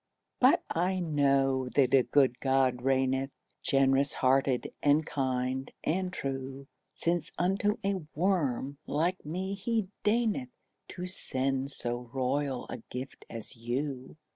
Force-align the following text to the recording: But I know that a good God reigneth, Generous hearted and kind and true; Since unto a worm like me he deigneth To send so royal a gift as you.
But 0.39 0.63
I 0.67 0.99
know 0.99 1.69
that 1.75 1.93
a 1.93 2.01
good 2.01 2.39
God 2.39 2.81
reigneth, 2.81 3.29
Generous 3.61 4.13
hearted 4.13 4.73
and 4.81 5.05
kind 5.05 5.69
and 5.83 6.11
true; 6.11 6.65
Since 6.95 7.31
unto 7.37 7.77
a 7.83 8.01
worm 8.15 8.79
like 8.87 9.23
me 9.23 9.53
he 9.53 9.89
deigneth 10.03 10.49
To 10.95 11.05
send 11.05 11.69
so 11.69 12.09
royal 12.11 12.65
a 12.67 12.77
gift 12.89 13.25
as 13.29 13.55
you. 13.55 14.17